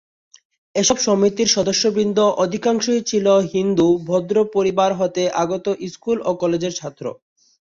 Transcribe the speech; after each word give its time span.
এসব 0.75 0.97
সমিতির 1.05 1.49
সদস্যবৃন্দ 1.49 2.17
অধিকাংশই 2.43 3.01
ছিল 3.09 3.25
হিন্দু 3.53 3.87
ভদ্র 4.09 4.35
পরিবার 4.55 4.91
হতে 4.99 5.23
আগত 5.43 5.65
স্কুল 5.91 6.17
ও 6.21 6.41
কলেজের 6.41 6.73
ছাত্র। 6.79 7.05